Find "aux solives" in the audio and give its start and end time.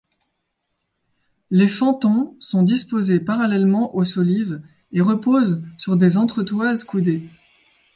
3.95-4.59